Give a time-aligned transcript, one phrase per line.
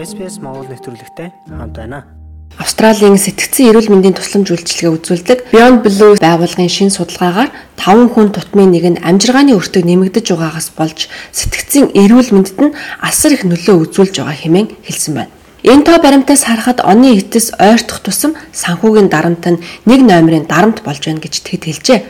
[0.00, 2.08] SPS Монгол нэвтрүүлэгтэй хамт байна.
[2.56, 8.72] Австралийн сэтгцэн эрүүл мэндийн тусламж үйлчилгээ үзүүлдэг Beyond Blue байгууллагын шинэ судалгаагаар 5 хүн тутмын
[8.72, 14.24] нэг нь амжиргааны өртөг нэмэгдэж байгаагаас болж сэтгцэн эрүүл мэндэд нь асар их нөлөө үзүүлж
[14.24, 15.32] байгаа хэмээн хэлсэн байна.
[15.68, 21.04] Энэ тоо баримтаас харахад оны эцэс ойртох тусам санхүүгийн дарамт нь нэг номерын дарамт болж
[21.04, 22.00] байна гэж тэд хэлжээ.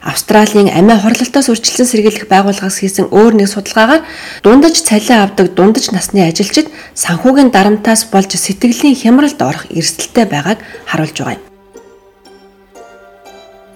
[0.00, 4.00] Австралийн амиа хорлолтоос үржилсэн сэргийлэх байгууллагаас хийсэн өөр нэг судалгаагаар
[4.40, 11.16] дундаж цалин авдаг дундаж насны ажилчид санхүүгийн дарамтаас болж сэтгэлийн хямралд орох эрсдэлтэй байгааг харуулж
[11.20, 11.44] байгаа юм.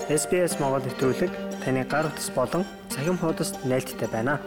[0.09, 4.41] SBS Монгол нэвтрүүлэг таны гар утас болон цахим хуудасд нийлдэхтэй байна.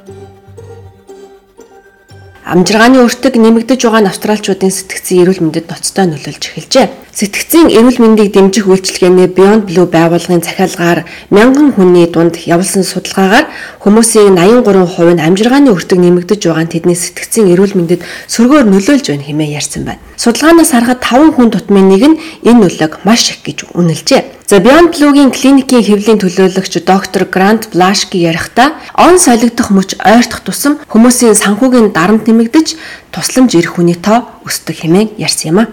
[2.41, 7.06] Амжиргааны өртөг нэмэгдэж байгаа нь австралчуудын сэтгцэн эрүүл мэндэд ноцтой нөлөөлж эхэлжээ.
[7.17, 13.49] Сэтгцийн эрүүл мэндийг дэмжих үйлчилгээний Beyond Blue байгууллагын захиалгаар мянган хүний дунд явуулсан судалгаагаар
[13.81, 19.25] хүмүүсийн 83% нь амжиргааны өртөг нэмэгдэж байгаа нь тэдний сэтгцийн эрүүл мэндэд сөргөөр нөлөөлж байна
[19.25, 20.05] хэмээн ярьсан байна.
[20.13, 24.37] Судалгаанаас харахад 5 хүн тутмын нэг нь энэ нөлөөг маш их гэж үнэлжээ.
[24.47, 30.79] За Beyond Blue-гийн клиникийн хэвлийн төлөөлөгч доктор Грант Блашки ярихдаа он солигдох мөч ойртох тусам
[30.87, 32.77] хүмүүсийн санхүүгийн дарамт нэмэгдэж
[33.11, 35.65] тусламж ирэх хүний тоо өсдөг хэмээн ярьсан юм а.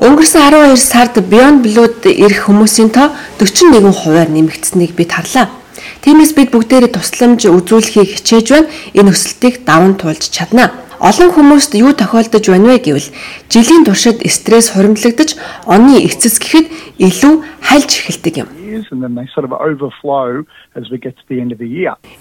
[0.00, 5.50] Өнгөрсөн 12 сард Beyond Blue-д ирэх хүмүүсийн тоо 41 хувиар нэмэгдсэнийг бид харлаа.
[6.02, 8.70] Тиймээс бид бүгдээрээ тусламж үзүүлэхийг хичээж байна.
[8.94, 10.70] Энэ өсөлтийг даван туулж чадна.
[11.02, 13.10] Олон хүмүүст юу тохиолдож байна вэ гэвэл
[13.50, 15.34] жилийн туршид стресс хуримтлагдаж
[15.66, 16.70] оны эцэс гэхэд
[17.02, 18.48] илүү хальж эхэлдэг юм.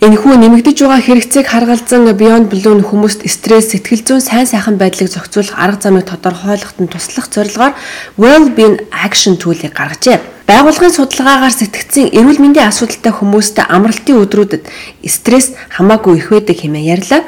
[0.06, 5.10] Энэхүү нэмэгдэж байгаа хэрэгцээг харгалзан Beyond Blue нь хүмүүст стресс, сэтгэл зүйн сайн сайхан байдлыг
[5.10, 7.74] зохицуулах арга замыг тодорхойлоход нь туслах зорилгоор
[8.22, 10.22] Well-being Action Tool-ыг гаргажээ.
[10.48, 14.64] Байгууллагын судалгаагаар сэтгцийн эрүүл мэндийн асуудалтай хүмүүст амралтын өдрүүдэд
[15.08, 17.22] стресс хамаагүй их байдаг хэмээн ярьлаа.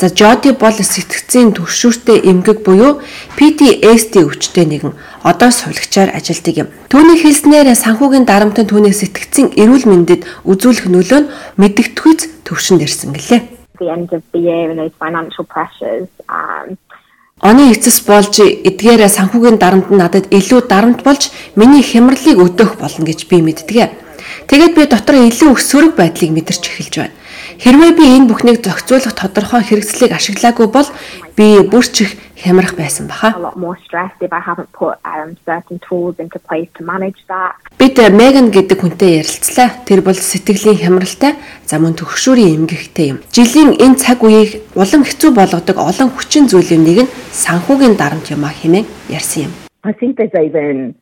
[0.00, 3.04] За Жоди бол сэтгцийн төвшүүртэй эмгэг буюу
[3.36, 4.96] PTSD өвчтэй нэгэн
[5.28, 6.68] одоо сувлагчаар ажилдаг юм.
[6.88, 11.30] Түүний хэлснээр санхүүгийн дарамтын түүний сэтгцийн эрүүл мэндэд үзүүлэх нөлөө нь
[11.60, 13.60] мэддэхүйц төвшөнд ирсэн гэлээ.
[13.80, 16.78] the end of the year and those financial pressures um
[17.40, 23.04] Оны эцэс болж эдгээр санхүүгийн дарамт нь надад илүү дарамт болж миний хямралыг өдөөх болно
[23.08, 23.88] гэж би мэддэг.
[24.44, 27.16] Тэгээд би дотор илүү сөрөг байдлыг мэдэрч эхэлж байна.
[27.60, 30.88] Хэрвээ би энэ бүхнийг зохицуулах тодорхой хэрэгслийг ашиглаагүй бол
[31.36, 33.36] би бүрч их хямрах байсан баха.
[33.36, 33.52] um.
[37.76, 39.68] Бид Меган гэдэг хүнтэй ярилцлаа.
[39.84, 41.36] Тэр бол сэтгэлийн хямралтай,
[41.68, 43.20] за мөн төгшүүрийн эмгэгтэй юм.
[43.28, 48.44] Жилийн энэ цаг үеийг улам хэцүү болгодог олон хүчин зүйлийн нэг нь санхүүгийн дарамт юм
[48.48, 49.52] а хэмээн ярьсан юм.
[49.84, 50.99] I think there's even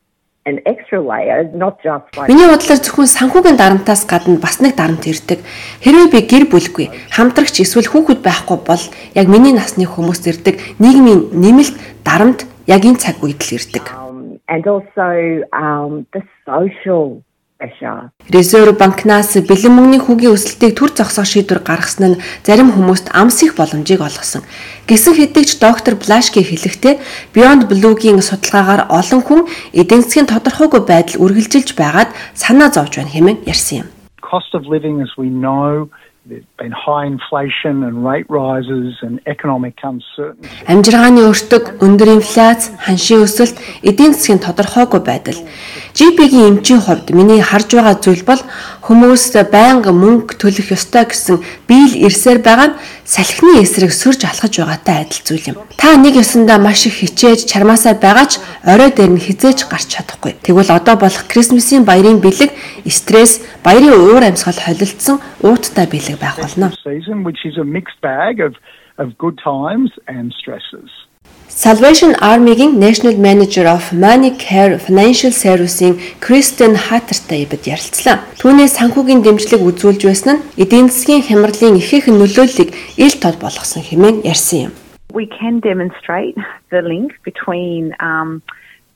[0.49, 5.05] an extra layer, not just like Миний бодлоор зөвхөн санхүүгийн дарамтаас гадна бас нэг дарамт
[5.05, 5.45] ирдэг.
[5.85, 11.37] Хэрвээ би гэр бүлгүй, хамтрагч эсвэл хүүхэд байхгүй бол яг миний насны хүмүүс ирдэг нийгмийн
[11.37, 13.85] нэмэлт дарамт яг энэ цаг үед л ирдэг.
[14.09, 17.23] um, and also um, the social
[17.59, 18.11] pressure.
[18.31, 23.59] Резерв банкнаас бэлэн мөнгөний хүүгийн өсөлтийг төр зогсоох шийдвэр гаргасан нь зарим хүмүүст амс их
[23.59, 24.47] боломжийг олгосон.
[24.87, 26.95] Гэсэн хэдий ч доктор Блашки хэлэхдээ
[27.35, 29.41] Beyond Blue-гийн судалгаагаар олон хүн
[29.75, 33.89] эдийн засгийн тодорхойгүй байдал үргэлжилж байгаад санаа зовж байна хэмээн ярьсан юм.
[34.23, 35.89] Cost of living, as we know,
[36.29, 40.49] there's been high inflation and rate rises and economic uncertainty.
[40.69, 45.41] Амжиргааны өртөг, өндөр инфляц, ханшийн өсөлт, эдийн засгийн тодорхойгүй байдал.
[45.97, 48.43] GP-гийн эмчийн хувьд миний харж байгаа зүйл бол
[48.85, 52.79] хүмүүс байнга мөнгө төлөх ёстой гэсэн биел ирсээр байгаа нь
[53.09, 55.57] салхины эсрэг сөрж алхаж байгаатай адил зүйл юм.
[55.81, 60.37] Та нэг ёсондоо маш их хичээж чармаасаа байгаа ч орой дээр нь хизээж гарч чадахгүй.
[60.45, 62.53] Тэгвэл одоо болох Крисмсийн баярын бэлэг
[62.87, 66.73] стресс, баярын уур амьсгал холилдсон ууттай бэлэг байх болно.
[66.85, 68.55] Season, which is a mixed bag of,
[68.99, 70.91] of good times and stresses.
[71.49, 78.23] Salvation Army-гийн National Manager of Money Care Financial Service-ийн Kristen Hatterтай бид ярилцлаа.
[78.41, 84.23] Түүний санхүүгийн дэмжлэг үзүүлж байсан нь эдийн засгийн хямралын ихээхэн нөлөөллийг ил тод болгосон хэмээн
[84.23, 84.75] ярьсан юм.
[85.13, 86.37] we can demonstrate
[86.71, 88.43] the link between um,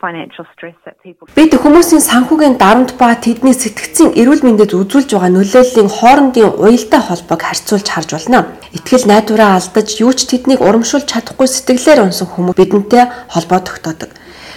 [0.05, 5.31] financial stress that people Бид хүмүүсийн санхүүгийн дарамт ба тэдний сэтгцийн эрүүл мэндэд үзүүлж байгаа
[5.31, 8.41] нөлөөллийн хоорондын уялдаа холбоог харьцуулж харж болно.
[8.77, 14.11] Итгэл найдвараа алдаж юу ч тэднийг урамшуулж чадахгүй сэтгэлээр унсан хүмүүс бидэнтэй холбоо тогтоодог.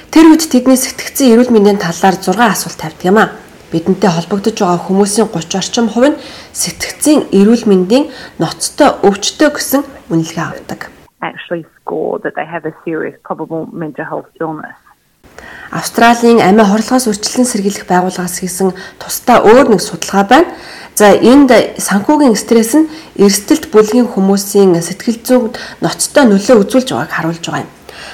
[0.10, 3.34] Тэр үед тэдний сэтгцийн эрүүл мэндийн талаар 6 асуулт тавьдаг юм а.
[3.70, 6.20] Бидэнтэй холбогдож байгаа хүмүүсийн 30 орчим хувь нь
[6.58, 8.10] сэтгцийн эрүүл мэндийн
[8.42, 10.82] ноцтой өвчтөй гэсэн үнэлгээ авдаг.
[11.26, 14.78] actually score that they have a serious probable mental health illness.
[15.72, 18.72] Австралийн амиа хорлохоос үржилэн сэргийлэх байгууллагаас хийсэн
[19.02, 20.50] тусдаа өөр нэг судалгаа байна.
[20.96, 22.88] За энд санхүүгийн стресс нь
[23.20, 25.54] эрсдэлт бүлгийн хүмүүсийн сэтгэл зүйд
[25.84, 27.72] ноцтой нөлөө үзүүлж байгааг харуулж байгаа юм.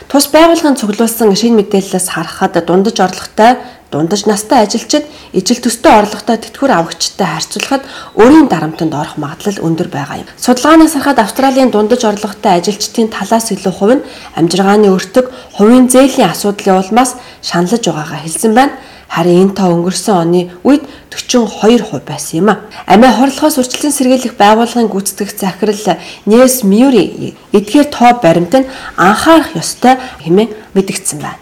[0.10, 5.04] Тус байгууллагын цуглуулсан шинэ мэдээлэлээс харахад дундаж орлоготой дундаж настай ажилчид
[5.36, 7.84] ижил төстэй орлоготой тэтгэвэр авагчтай харьцуулахад
[8.16, 10.28] өөрийн дарамтанд орох магадлал өндөр байгаа юм.
[10.40, 14.06] Судалгаанаас харахад Австралийн дундаж орлоготой ажилчдын талаас илүү хувь нь
[14.40, 15.28] амжиргааны өртөг,
[15.60, 18.80] хувийн зээлийн асуудлын улмаас шаналж байгаагаа хэлсэн байна.
[19.12, 22.64] Харин энэ тоо өнгөрсөн оны үед 42% байсан юм а.
[22.88, 30.00] Амиа хорлохоос үржилтэн сэргийлэх байгууллагын гүйцэтгэх захирал Нес Мюри эдгээр тоо баримт нь анхаарах ёстой
[30.24, 31.41] хэмээн мэдгдсэн байна.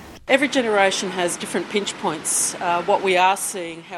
[2.61, 2.85] Uh,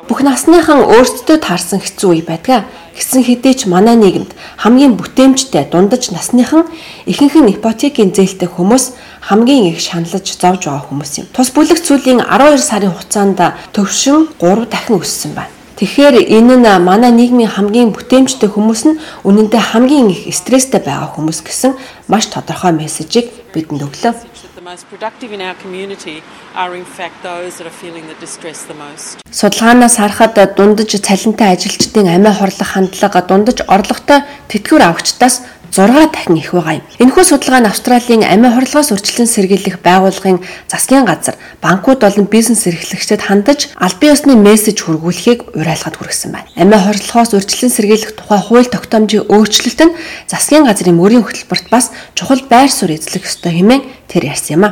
[0.08, 2.72] Бүх насныхан өөрсдөө таарсан хэцүү үе байдаг.
[2.96, 4.32] Гэсэн хэдий ч манай нийгэмд
[4.64, 6.72] хамгийн бүтээмжтэй дундаж насныхан
[7.04, 8.96] ихэнх нь ипотекийн зээлтэй хүмүүс
[9.28, 11.28] хамгийн их шаналж зовж байгаа хүмүүс юм.
[11.36, 13.44] Тус бүлэг цүлийн 12 сарын хугацаанд
[13.76, 15.52] төвшин 3 дахин өссөн байна.
[15.84, 21.44] Тэгэхээр энэ нь манай нийгмийн хамгийн бүтээмжтэй хүмүүс нь үнэндээ хамгийн их стресстэй байгаа хүмүүс
[21.44, 21.76] гэсэн
[22.08, 24.31] маш тодорхой мессежийг бидэнд өглөө.
[24.62, 26.22] The most productive in our community
[26.54, 29.18] are in fact those that are feeling the distress the most.
[29.32, 34.22] Судалгаанаас харахад дундаж цалинтай ажилчдын амиа хорлох хандлага дундаж орлоготой
[34.52, 35.36] тэтгэвэр авагчдаас
[35.72, 36.86] 6 дахин их байгаа юм.
[37.00, 43.22] Энэхүү судалгаа нь Австралийн амиа хорлогоос урьдчилан сэргийлэх байгууллагын засгийн газар банкуд болон бизнес эрхлэгчдэд
[43.22, 46.50] хандаж албан ёсны мессеж хүргүүлэхийг уриалгад хүргэсэн байна.
[46.58, 52.42] Амиа хорлохоос урьдчилан сэргийлэх тухай хууль тогтоомжийн өөрчлөлт нь засгийн газрын мөрийн хөтөлбөрт бас чухал
[52.50, 54.70] байр суурь эзлэх ёстой хэмээн тэр ярьсан юм а.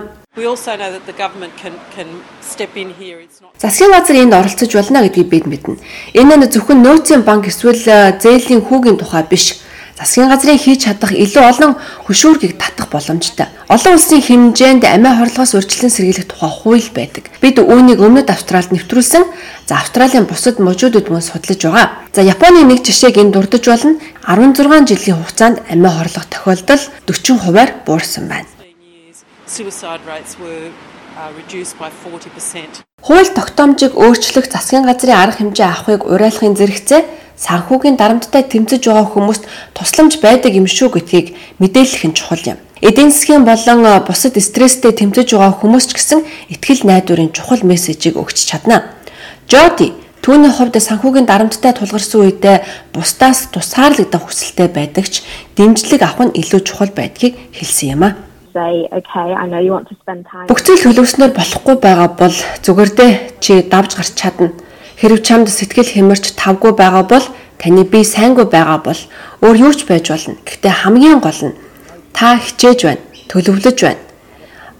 [3.59, 5.77] Засгийн газар энд оролцож болно гэдгийг бид мэднэ.
[6.17, 9.61] Энэ нь зөвхөн нөөцийн банк эсвэл зээлийн хүүгийн тухай биш.
[9.99, 11.71] Засгийн газрын хийж чадах илүү олон
[12.07, 13.51] хөшүүргийг татах боломжтой.
[13.67, 17.27] Олон улсын хэмжээнд амиа хорлохоос урьдчилан сэргийлэх тухай хууль байдаг.
[17.43, 19.27] Бид үүнийг өмнөд Австралид нэвтрүүлсэн.
[19.67, 21.99] За Австралийн бусад мужуудад мөн судлаж байгаа.
[22.15, 23.99] За Японы нэг жишээг энд дурдж болно.
[24.23, 28.47] 16 жилийн хугацаанд амиа хорлох тохиолдол 40%-аар буурсан байна.
[28.55, 29.27] 15 years.
[29.51, 30.71] Suicide rates were
[31.19, 32.87] uh, reduced by 40%.
[33.03, 37.01] Хууль тогтоомжийг өөрчлөх засгийн газрын арга хэмжээ авахыг уриалахын зэрэгцээ
[37.39, 41.27] санхүүгийн дарамттай тэмцэж байгаа хүмүүст тусламж байдаг юм шүү гэдгийг
[41.63, 42.59] мэдээлэх нь чухал юм.
[42.83, 46.19] Эдийн засгийн болон э, бусад стресстэй тэмцэж байгаа хүмүүс ч гэсэн
[46.51, 48.91] ихтгэл найдварын чухал мессежийг өгч чадна.
[49.47, 55.23] Жоди Түүний хувьд санхүүгийн дарамттай тулгарсан үедээ бусдаас тусгаарлагдах хүсэлтэй байдаг ч
[55.55, 58.19] дэмжлэг авах нь илүү чухал байдгийг хэлсэн юм а.
[60.51, 64.51] Бүх зүйл хөлөвснөр болохгүй байгаа бол зүгээрдээ чи давж гарч чадна.
[64.99, 67.25] Хэрв чамд сэтгэл хэмэрч тавгүй байгаа бол
[67.55, 68.99] таны бие сайнгүй байгаа бол
[69.39, 70.35] өөр юу ч байж болно.
[70.43, 71.55] Гэхдээ хамгийн гол нь
[72.11, 74.03] та хичээж байна, төлөвлөж байна.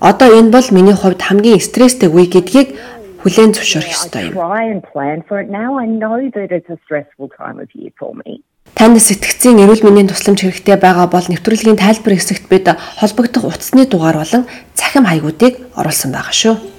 [0.03, 2.75] Одоо энэ бол миний хувьд хамгийн стресстэй үе гэдгийг
[3.23, 4.35] хүлээн зөвшөөрөх ёстой юм.
[8.75, 12.67] Танд сэтгцийн эрүүл мэндийн тусламж хэрэгтэй байгаа бол нэвтрүүлгийн тайлбар хэсэгт бид
[12.99, 16.78] холбогдох утасны дугаар болон цахим хаягуудыг оруулсан байгаа шүү.